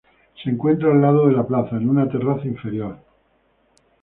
Se 0.43 0.49
encuentra 0.49 0.89
al 0.91 0.99
lado 1.03 1.27
de 1.27 1.33
la 1.33 1.45
plaza, 1.45 1.75
en 1.77 1.87
una 1.87 2.09
terraza 2.09 2.47
inferior. 2.47 2.97